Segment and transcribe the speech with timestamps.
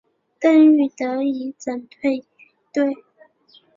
[0.39, 2.25] 邓禹得以整顿军
[2.73, 3.03] 队。